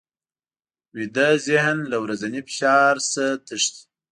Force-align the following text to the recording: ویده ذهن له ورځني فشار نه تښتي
ویده 0.95 1.29
ذهن 1.47 1.77
له 1.91 1.97
ورځني 2.03 2.41
فشار 2.47 2.95
نه 3.15 3.27
تښتي 3.45 3.83